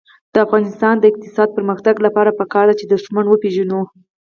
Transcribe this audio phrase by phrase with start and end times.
[0.33, 3.81] د افغانستان د اقتصادي پرمختګ لپاره پکار ده چې دښمن وپېژنو.